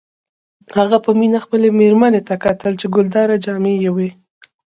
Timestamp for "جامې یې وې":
3.45-4.09